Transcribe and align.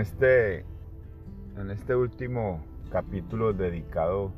este, 0.00 0.64
en 1.56 1.70
este 1.70 1.94
último 1.94 2.64
capítulo 2.90 3.52
dedicado 3.52 4.32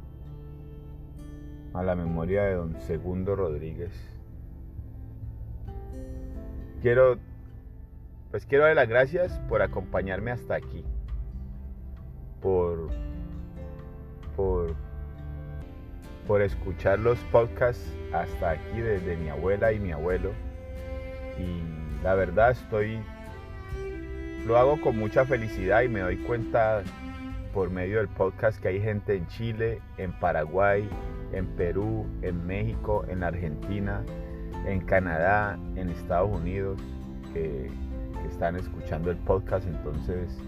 a 1.73 1.83
la 1.83 1.95
memoria 1.95 2.43
de 2.43 2.55
don 2.55 2.81
Segundo 2.83 3.35
Rodríguez, 3.35 3.93
quiero, 6.83 7.17
pues 8.31 8.45
quiero 8.45 8.65
dar 8.65 8.77
las 8.77 8.89
gracias 8.89 9.39
por 9.49 9.63
acompañarme 9.63 10.33
hasta 10.33 10.57
aquí, 10.57 10.85
por, 12.43 12.91
por, 14.37 14.75
por 16.27 16.43
escuchar 16.43 16.99
los 16.99 17.19
podcasts 17.31 17.97
hasta 18.13 18.51
aquí 18.51 18.81
desde 18.81 19.17
mi 19.17 19.29
abuela 19.29 19.73
y 19.73 19.79
mi 19.79 19.93
abuelo. 19.93 20.33
Y 21.39 22.03
la 22.03 22.15
verdad 22.15 22.51
estoy 22.51 23.01
lo 24.47 24.59
hago 24.59 24.81
con 24.81 24.99
mucha 24.99 25.25
felicidad 25.25 25.83
y 25.83 25.89
me 25.89 26.01
doy 26.01 26.17
cuenta 26.17 26.83
por 27.55 27.71
medio 27.71 27.99
del 27.99 28.09
podcast 28.09 28.61
que 28.61 28.69
hay 28.69 28.81
gente 28.81 29.15
en 29.15 29.27
Chile, 29.29 29.81
en 29.99 30.13
Paraguay, 30.13 30.89
en 31.33 31.47
Perú, 31.47 32.07
en 32.23 32.47
México, 32.47 33.05
en 33.09 33.23
Argentina, 33.23 34.03
en 34.67 34.81
Canadá, 34.81 35.59
en 35.77 35.91
Estados 35.91 36.31
Unidos, 36.31 36.81
que, 37.33 37.71
están 38.29 38.55
escuchando 38.57 39.11
el 39.11 39.17
podcast. 39.19 39.67
Entonces, 39.67 40.39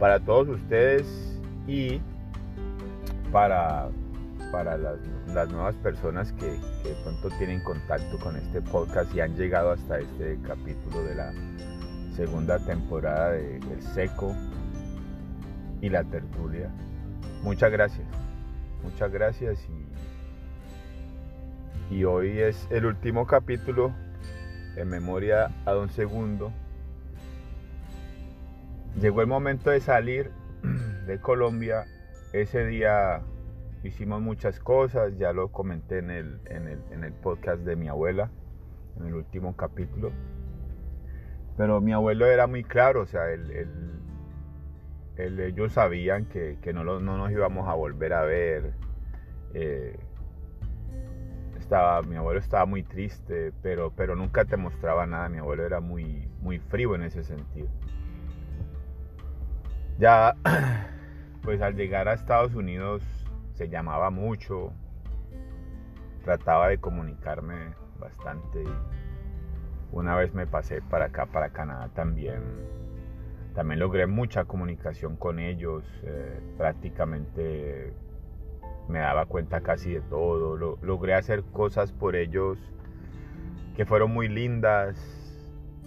para 0.00 0.18
todos 0.18 0.48
ustedes 0.48 1.38
y 1.66 2.00
para, 3.30 3.88
para 4.50 4.76
las, 4.78 4.98
nuevas 5.50 5.74
personas 5.76 6.32
que, 6.32 6.58
que 6.82 6.88
de 6.88 6.94
pronto 7.04 7.28
tienen 7.38 7.60
contacto 7.60 8.18
con 8.18 8.36
este 8.36 8.62
podcast 8.62 9.14
y 9.14 9.20
han 9.20 9.36
llegado 9.36 9.72
hasta 9.72 9.98
este 9.98 10.38
capítulo 10.46 11.04
de 11.04 11.14
la 11.14 11.32
segunda 12.16 12.58
temporada 12.58 13.32
de 13.32 13.56
El 13.56 13.82
Seco 13.82 14.34
y 15.82 15.90
la 15.90 16.02
tertulia. 16.02 16.70
Muchas 17.42 17.70
gracias, 17.70 18.06
muchas 18.82 19.12
gracias 19.12 19.68
y, 21.90 21.96
y 21.96 22.04
hoy 22.04 22.40
es 22.40 22.66
el 22.70 22.86
último 22.86 23.26
capítulo 23.26 23.92
en 24.76 24.88
memoria 24.88 25.50
a 25.66 25.72
Don 25.72 25.90
Segundo. 25.90 26.52
Llegó 28.98 29.20
el 29.20 29.26
momento 29.26 29.68
de 29.68 29.80
salir 29.80 30.30
de 31.06 31.20
Colombia. 31.20 31.84
Ese 32.32 32.64
día 32.64 33.20
hicimos 33.82 34.22
muchas 34.22 34.58
cosas, 34.58 35.18
ya 35.18 35.34
lo 35.34 35.52
comenté 35.52 35.98
en 35.98 36.10
el, 36.10 36.40
en 36.46 36.66
el, 36.66 36.80
en 36.90 37.04
el 37.04 37.12
podcast 37.12 37.60
de 37.60 37.76
mi 37.76 37.88
abuela, 37.88 38.30
en 38.98 39.08
el 39.08 39.14
último 39.14 39.54
capítulo. 39.54 40.12
Pero 41.56 41.80
mi 41.80 41.92
abuelo 41.92 42.26
era 42.26 42.46
muy 42.46 42.64
claro, 42.64 43.02
o 43.02 43.06
sea, 43.06 43.22
ellos 45.16 45.72
sabían 45.72 46.26
que, 46.26 46.58
no, 46.74 47.00
nos 47.00 47.30
íbamos 47.30 47.68
a 47.68 47.74
volver 47.74 48.12
a 48.12 48.22
ver. 48.22 48.74
Eh, 49.54 49.98
estaba, 51.58 52.02
mi 52.02 52.16
abuelo 52.16 52.38
estaba 52.38 52.66
muy 52.66 52.82
triste, 52.82 53.52
pero, 53.62 53.90
pero 53.90 54.14
nunca 54.14 54.44
te 54.44 54.56
mostraba 54.56 55.06
nada. 55.06 55.28
Mi 55.28 55.38
abuelo 55.38 55.64
era 55.64 55.80
muy, 55.80 56.28
muy 56.40 56.58
frío 56.58 56.94
en 56.94 57.02
ese 57.02 57.24
sentido. 57.24 57.68
Ya, 59.98 60.36
pues 61.42 61.62
al 61.62 61.74
llegar 61.74 62.06
a 62.08 62.12
Estados 62.12 62.54
Unidos 62.54 63.02
se 63.54 63.70
llamaba 63.70 64.10
mucho, 64.10 64.72
trataba 66.22 66.68
de 66.68 66.78
comunicarme 66.78 67.74
bastante. 67.98 68.62
Una 69.92 70.16
vez 70.16 70.34
me 70.34 70.46
pasé 70.46 70.82
para 70.82 71.06
acá, 71.06 71.26
para 71.26 71.50
Canadá 71.50 71.88
también. 71.94 72.42
También 73.54 73.80
logré 73.80 74.06
mucha 74.06 74.44
comunicación 74.44 75.16
con 75.16 75.38
ellos. 75.38 75.84
Eh, 76.02 76.40
prácticamente 76.58 77.92
me 78.88 78.98
daba 78.98 79.26
cuenta 79.26 79.60
casi 79.60 79.94
de 79.94 80.00
todo. 80.02 80.56
logré 80.82 81.14
hacer 81.14 81.42
cosas 81.44 81.92
por 81.92 82.16
ellos 82.16 82.58
que 83.76 83.86
fueron 83.86 84.12
muy 84.12 84.28
lindas. 84.28 84.96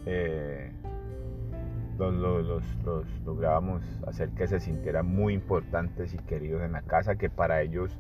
Eh, 0.06 0.72
los, 1.98 2.14
los, 2.14 2.66
los, 2.86 3.06
lográbamos 3.26 3.84
hacer 4.08 4.30
que 4.30 4.48
se 4.48 4.62
sintieran 4.62 5.06
muy 5.06 5.34
importantes 5.34 6.14
y 6.14 6.18
queridos 6.18 6.62
en 6.62 6.72
la 6.72 6.82
casa, 6.82 7.18
que 7.18 7.30
para 7.30 7.62
ellos 7.62 8.00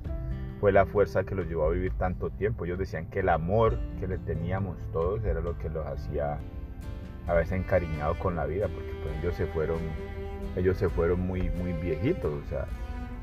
fue 0.59 0.72
la 0.72 0.86
fuerza 0.86 1.24
que 1.24 1.36
los 1.36 1.47
llevó 1.47 1.66
a 1.66 1.72
vivir 1.72 1.94
tanto 1.94 2.30
tiempo. 2.30 2.66
Ellos 2.66 2.80
decían 2.80 3.06
que 3.08 3.20
el 3.20 3.30
amor 3.30 3.78
que 4.00 4.08
le 4.08 4.18
teníamos 4.18 4.78
todos 4.92 5.24
era 5.24 5.40
lo 5.40 5.58
que 5.58 5.70
los 5.70 5.86
hacía 5.88 6.40
a 7.28 7.34
veces 7.34 7.53
encariñados 7.53 8.18
con 8.18 8.36
la 8.36 8.46
vida, 8.46 8.68
porque 8.68 8.92
pues 9.03 9.18
ellos 9.20 9.36
se 9.36 9.46
fueron, 9.47 9.78
ellos 10.56 10.78
se 10.78 10.90
fueron 10.90 11.22
muy, 11.22 11.50
muy 11.52 11.74
viejitos, 11.74 12.34
o 12.34 12.50
sea, 12.50 12.66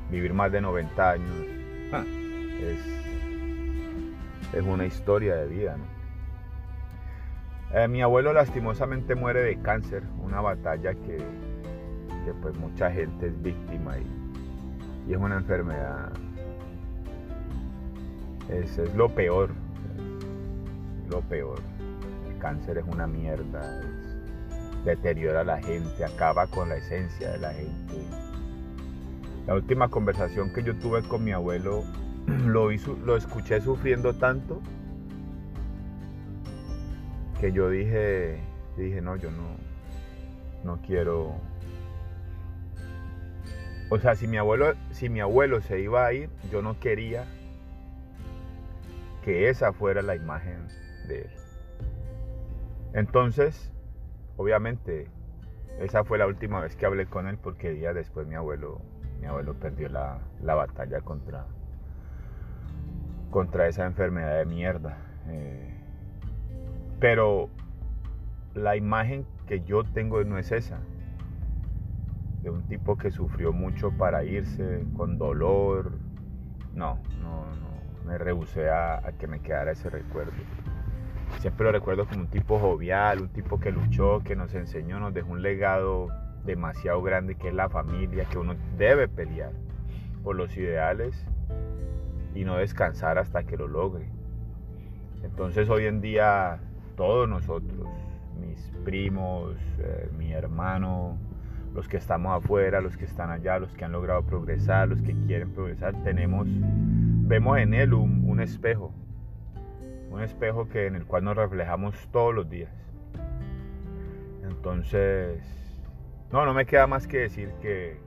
vivir 0.09 0.33
más 0.33 0.51
de 0.51 0.61
90 0.61 1.11
años 1.11 1.45
ah, 1.91 2.03
es, 4.53 4.63
una 4.65 4.85
historia 4.85 5.35
de 5.35 5.47
vida, 5.47 5.75
eh, 7.73 7.87
mi 7.89 8.01
abuelo 8.01 8.31
lastimosamente 8.31 9.13
muere 9.13 9.41
de 9.41 9.61
cáncer, 9.61 10.03
una 10.23 10.39
batalla 10.39 10.93
que, 10.93 11.21
pues 12.41 12.57
mucha 12.57 12.89
gente 12.91 13.27
es 13.27 13.41
víctima 13.41 13.97
y 15.07 15.13
es 15.13 15.17
una 15.17 15.35
enfermedad 15.35 16.11
es, 18.49 18.77
lo 18.95 19.09
peor. 19.09 19.51
lo 21.09 21.21
peor. 21.21 21.59
El 22.29 22.37
cáncer 22.39 22.77
es 22.77 22.85
una 22.85 23.07
mierda. 23.07 23.81
deteriora 24.85 25.41
a 25.41 25.43
la 25.43 25.61
gente, 25.61 26.05
acaba 26.05 26.47
con 26.47 26.69
la 26.69 26.77
esencia 26.77 27.31
de 27.31 27.37
la 27.39 27.53
gente. 27.53 27.95
La 29.45 29.55
última 29.55 29.89
conversación 29.89 30.51
que 30.53 30.63
yo 30.63 30.75
tuve 30.77 31.01
con 31.03 31.23
mi 31.23 31.31
abuelo, 31.31 31.83
lo, 32.27 32.69
lo 32.71 33.17
escuché 33.17 33.61
sufriendo 33.61 34.13
tanto 34.13 34.61
que 37.39 37.51
yo 37.51 37.69
dije, 37.69 38.39
dije, 38.77 39.01
no, 39.01 39.15
yo 39.15 39.29
no, 39.31 39.57
no 40.63 40.81
quiero. 40.81 41.35
O 43.89 43.99
sea, 43.99 44.15
si 44.15 44.27
mi 44.27 44.37
abuelo, 44.37 44.73
si 44.91 45.07
mi 45.09 45.19
abuelo 45.19 45.61
se 45.61 45.79
iba 45.79 46.05
a 46.05 46.13
ir, 46.13 46.29
yo 46.51 46.61
no 46.61 46.79
quería 46.79 47.25
que 49.27 49.49
esa 49.49 49.73
fuera 49.73 50.01
la 50.01 50.15
imagen 50.15 50.69
de 51.09 51.23
él. 51.23 51.29
Entonces, 52.93 53.73
obviamente, 54.37 55.09
esa 55.79 56.05
fue 56.05 56.17
la 56.17 56.27
última 56.27 56.61
vez 56.61 56.77
que 56.77 56.85
hablé 56.85 57.07
con 57.07 57.27
él 57.27 57.37
porque 57.37 57.71
días 57.71 57.93
después 57.93 58.25
mi 58.25 58.35
abuelo, 58.35 58.79
mi 59.19 59.27
abuelo 59.27 59.53
perdió 59.55 59.89
la, 59.89 60.21
batalla 60.39 61.01
contra, 61.01 61.45
contra 63.29 63.67
esa 63.67 63.85
enfermedad 63.85 64.37
de 64.37 64.45
mierda. 64.45 64.97
Eh, 65.27 65.75
pero 67.01 67.49
la 68.53 68.77
imagen 68.77 69.25
que 69.45 69.59
yo 69.59 69.83
tengo 69.83 70.23
no 70.23 70.37
es 70.37 70.53
esa. 70.53 70.79
De 72.43 72.49
un 72.49 72.65
tipo 72.69 72.95
que 72.97 73.11
sufrió 73.11 73.51
mucho 73.51 73.91
para 73.91 74.23
irse, 74.23 74.85
con 74.95 75.17
dolor. 75.17 75.91
No, 76.73 77.01
no, 77.21 77.45
no 77.57 77.67
me 78.07 78.17
rehusé 78.17 78.69
a, 78.69 79.01
que 79.19 79.27
me 79.27 79.41
quedara 79.41 79.71
ese 79.71 79.89
recuerdo. 79.89 80.31
Siempre 81.39 81.65
lo 81.65 81.73
recuerdo 81.73 82.07
como 82.07 82.21
un 82.21 82.27
tipo 82.27 82.57
jovial, 82.57 83.21
un 83.21 83.29
tipo 83.29 83.59
que 83.59 83.71
luchó, 83.71 84.21
que 84.23 84.35
nos 84.35 84.53
enseñó, 84.55 84.99
nos 84.99 85.13
dejó 85.13 85.33
un 85.33 85.41
legado 85.41 86.07
demasiado 86.45 87.01
grande 87.01 87.35
que 87.35 87.49
es 87.49 87.53
la 87.53 87.69
familia, 87.69 88.25
que 88.25 88.37
uno 88.37 88.55
debe 88.77 89.09
pelear 89.09 89.51
por 90.23 90.35
los 90.35 90.55
ideales 90.55 91.25
y 92.33 92.45
no 92.45 92.57
descansar 92.57 93.17
hasta 93.17 93.43
que 93.43 93.57
lo 93.57 93.67
logre. 93.67 94.07
Entonces 95.23 95.69
hoy 95.69 95.85
en 95.85 95.99
día 95.99 96.59
todos 96.95 97.27
nosotros, 97.27 97.87
mis 98.39 98.71
primos, 98.85 99.55
eh, 99.79 100.09
mi 100.17 100.31
hermano, 100.31 101.17
los 101.75 101.87
que 101.87 101.97
estamos 101.97 102.43
afuera, 102.43 102.79
los 102.79 102.95
que 102.95 103.05
están 103.05 103.29
allá, 103.31 103.59
los 103.59 103.73
que 103.73 103.83
han 103.83 103.91
logrado 103.91 104.23
progresar, 104.23 104.87
los 104.87 105.01
que 105.01 105.13
quieren 105.27 105.51
progresar, 105.51 105.93
tenemos 106.03 106.47
vemos 107.27 107.57
en 107.57 107.73
él 107.73 107.93
un, 107.93 108.39
espejo, 108.39 108.93
un 110.09 110.23
espejo 110.23 110.69
que, 110.69 110.87
en 110.87 110.95
el 110.95 111.05
cual 111.05 111.25
nos 111.25 111.35
reflejamos 111.35 111.93
todos 112.11 112.33
los 112.33 112.49
días. 112.49 112.71
Entonces, 114.43 115.41
no, 116.31 116.45
no 116.45 116.53
me 116.53 116.65
queda 116.65 116.87
más 116.87 117.05
que 117.05 117.19
decir 117.19 117.51
que 117.61 117.97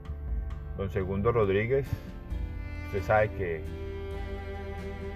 don 0.75 0.89
Segundo 0.89 1.31
Rodríguez, 1.31 1.85
usted 2.87 3.03
sabe 3.03 3.29
que 3.29 3.61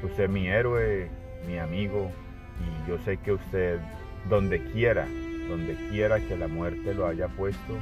usted 0.04 0.26
es 0.26 0.30
mi 0.30 0.48
héroe, 0.48 1.10
mi 1.48 1.58
amigo, 1.58 2.12
y 2.60 2.88
yo 2.90 3.00
sé 3.00 3.18
que 3.18 3.34
usted, 3.34 3.80
donde 4.30 4.64
quiera, 4.66 5.08
donde 5.50 5.76
quiera 5.90 6.20
que 6.20 6.38
la 6.38 6.48
muerte 6.48 6.94
lo 6.94 7.08
haya 7.08 7.28
puesto, 7.28 7.74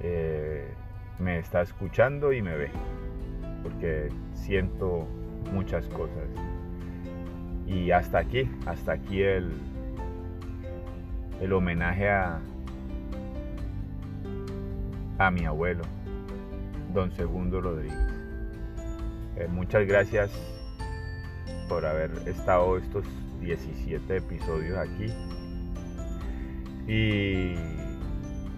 eh, 0.00 0.66
me 1.20 1.38
está 1.38 1.62
escuchando 1.62 2.32
y 2.32 2.42
me 2.42 2.56
ve 2.56 2.70
porque 3.62 4.08
siento 4.34 5.06
muchas 5.52 5.86
cosas. 5.88 6.28
Y 7.66 7.90
hasta 7.90 8.18
aquí, 8.18 8.50
hasta 8.66 8.92
aquí 8.92 9.22
el, 9.22 9.52
el 11.40 11.52
homenaje 11.52 12.08
a, 12.08 12.40
a 15.18 15.30
mi 15.30 15.44
abuelo, 15.44 15.82
don 16.92 17.10
Segundo 17.12 17.60
Rodríguez. 17.60 17.98
Eh, 19.36 19.48
muchas 19.48 19.86
gracias 19.86 20.30
por 21.68 21.86
haber 21.86 22.10
estado 22.26 22.76
estos 22.76 23.06
17 23.40 24.16
episodios 24.16 24.76
aquí. 24.78 25.06
Y 26.86 27.54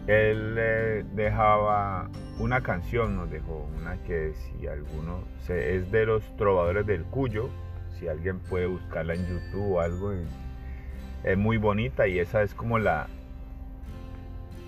él 0.06 1.06
dejaba 1.14 2.10
una 2.38 2.62
canción, 2.62 3.16
nos 3.16 3.30
dejó 3.30 3.68
una 3.78 3.96
que 4.04 4.34
si 4.34 4.66
alguno 4.66 5.20
es 5.48 5.90
de 5.90 6.06
los 6.06 6.36
trovadores 6.36 6.86
del 6.86 7.04
Cuyo, 7.04 7.48
si 7.98 8.08
alguien 8.08 8.40
puede 8.40 8.66
buscarla 8.66 9.14
en 9.14 9.26
YouTube 9.26 9.74
o 9.74 9.80
algo, 9.80 10.12
es 11.22 11.38
muy 11.38 11.56
bonita 11.56 12.08
y 12.08 12.18
esa 12.18 12.42
es 12.42 12.54
como 12.54 12.78
la 12.78 13.06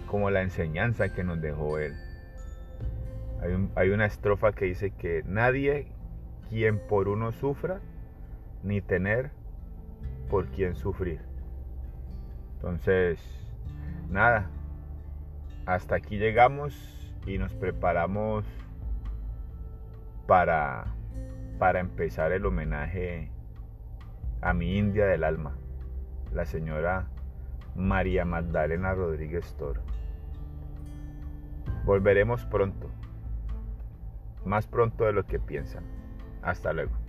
como 0.06 0.30
la 0.30 0.42
enseñanza 0.42 1.12
que 1.12 1.24
nos 1.24 1.40
dejó 1.40 1.78
él. 1.78 1.94
Hay, 3.42 3.68
hay 3.74 3.90
una 3.90 4.06
estrofa 4.06 4.52
que 4.52 4.66
dice 4.66 4.90
que 4.90 5.24
nadie 5.26 5.88
quien 6.48 6.78
por 6.78 7.08
uno 7.08 7.32
sufra, 7.32 7.80
ni 8.62 8.80
tener 8.80 9.30
por 10.30 10.46
quien 10.46 10.76
sufrir. 10.76 11.20
Entonces, 12.54 13.18
nada, 14.08 14.48
hasta 15.66 15.96
aquí 15.96 16.18
llegamos 16.18 16.95
y 17.26 17.38
nos 17.38 17.52
preparamos 17.54 18.44
para, 20.26 20.94
para 21.58 21.80
empezar 21.80 22.32
el 22.32 22.46
homenaje 22.46 23.30
a 24.40 24.54
mi 24.54 24.78
India 24.78 25.06
del 25.06 25.24
alma, 25.24 25.56
la 26.32 26.44
señora 26.44 27.08
María 27.74 28.24
Magdalena 28.24 28.94
Rodríguez 28.94 29.54
Toro. 29.56 29.82
Volveremos 31.84 32.44
pronto, 32.46 32.90
más 34.44 34.66
pronto 34.66 35.04
de 35.04 35.12
lo 35.12 35.26
que 35.26 35.38
piensan. 35.38 35.84
Hasta 36.42 36.72
luego. 36.72 37.05